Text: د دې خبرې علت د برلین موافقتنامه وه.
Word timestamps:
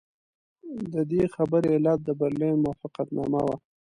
د 0.93 0.93
دې 1.11 1.23
خبرې 1.35 1.69
علت 1.75 1.99
د 2.03 2.09
برلین 2.21 2.55
موافقتنامه 2.63 3.41
وه. 3.47 3.55